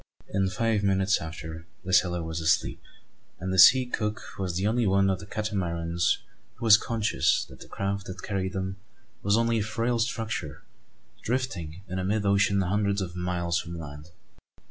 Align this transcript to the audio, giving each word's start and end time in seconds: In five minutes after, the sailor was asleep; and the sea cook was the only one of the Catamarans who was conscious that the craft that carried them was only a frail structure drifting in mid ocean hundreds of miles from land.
In 0.33 0.49
five 0.49 0.81
minutes 0.81 1.21
after, 1.21 1.67
the 1.85 1.93
sailor 1.93 2.23
was 2.23 2.41
asleep; 2.41 2.81
and 3.39 3.53
the 3.53 3.59
sea 3.59 3.85
cook 3.85 4.19
was 4.39 4.55
the 4.55 4.65
only 4.65 4.87
one 4.87 5.11
of 5.11 5.19
the 5.19 5.27
Catamarans 5.27 6.17
who 6.55 6.65
was 6.65 6.75
conscious 6.75 7.45
that 7.49 7.59
the 7.59 7.67
craft 7.67 8.07
that 8.07 8.23
carried 8.23 8.53
them 8.53 8.77
was 9.21 9.37
only 9.37 9.59
a 9.59 9.63
frail 9.63 9.99
structure 9.99 10.63
drifting 11.21 11.83
in 11.87 12.03
mid 12.07 12.25
ocean 12.25 12.61
hundreds 12.61 12.99
of 12.99 13.15
miles 13.15 13.59
from 13.59 13.77
land. 13.77 14.09